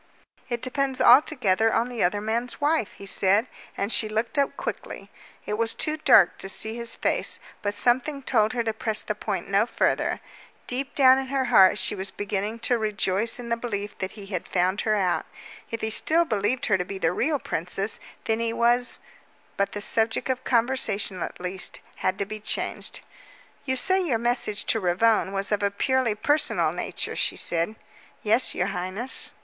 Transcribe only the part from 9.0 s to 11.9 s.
the point no further. Deep down in her heart